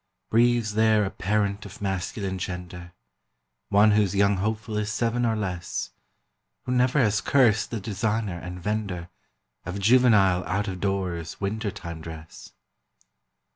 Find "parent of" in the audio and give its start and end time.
1.11-1.79